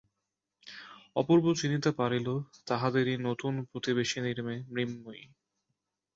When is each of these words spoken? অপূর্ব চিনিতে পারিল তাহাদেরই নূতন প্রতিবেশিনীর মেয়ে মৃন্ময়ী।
অপূর্ব 1.15 1.45
চিনিতে 1.53 1.89
পারিল 1.99 2.27
তাহাদেরই 2.67 3.15
নূতন 3.17 3.53
প্রতিবেশিনীর 3.69 4.39
মেয়ে 4.43 4.65
মৃন্ময়ী। 4.69 5.23